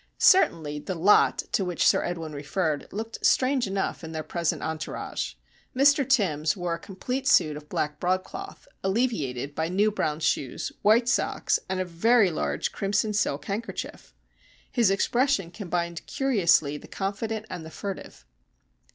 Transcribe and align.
Certainly, 0.17 0.79
the 0.79 0.95
"lot" 0.95 1.43
to 1.51 1.63
which 1.63 1.87
Sir 1.87 2.03
Edwin 2.03 2.33
referred 2.33 2.87
looked 2.91 3.23
strange 3.23 3.67
enough 3.67 4.03
in 4.03 4.13
their 4.13 4.23
present 4.23 4.63
entourage. 4.63 5.35
Mr 5.75 6.09
Timbs 6.09 6.57
wore 6.57 6.73
a 6.73 6.79
complete 6.79 7.27
suit 7.27 7.55
of 7.55 7.69
black 7.69 7.99
broadcloth, 7.99 8.67
alleviated 8.83 9.53
by 9.53 9.69
new 9.69 9.91
brown 9.91 10.19
shoes, 10.19 10.71
white 10.81 11.07
socks, 11.07 11.59
and 11.69 11.79
a 11.79 11.85
very 11.85 12.31
large 12.31 12.71
crimson 12.71 13.13
silk 13.13 13.45
handkerchief. 13.45 14.15
His 14.71 14.89
expression 14.89 15.51
combined 15.51 16.03
curiously 16.07 16.77
the 16.79 16.87
confident 16.87 17.45
and 17.47 17.63
the 17.63 17.69
furtive. 17.69 18.25